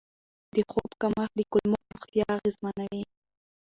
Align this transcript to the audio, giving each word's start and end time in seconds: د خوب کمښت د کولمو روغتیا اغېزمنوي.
د 0.55 0.57
خوب 0.69 0.91
کمښت 1.01 1.33
د 1.37 1.41
کولمو 1.51 1.77
روغتیا 1.91 2.25
اغېزمنوي. 2.37 3.03